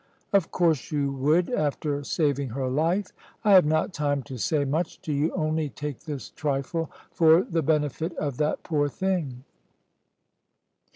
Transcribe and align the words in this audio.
"Of 0.33 0.49
course 0.49 0.91
you 0.91 1.11
would, 1.11 1.51
after 1.51 2.03
saving 2.03 2.49
her 2.57 2.67
life. 2.69 3.11
I 3.43 3.51
have 3.51 3.67
not 3.67 3.93
time 3.93 4.23
to 4.23 4.37
say 4.39 4.65
much 4.65 4.99
to 5.03 5.13
you, 5.13 5.31
only 5.33 5.69
take 5.69 6.05
this 6.05 6.31
trifle 6.31 6.89
for 7.11 7.43
the 7.43 7.61
benefit 7.61 8.15
of 8.17 8.37
that 8.37 8.63
poor 8.63 8.89
thing." 8.89 9.43